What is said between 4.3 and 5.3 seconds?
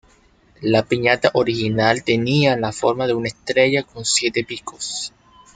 picos.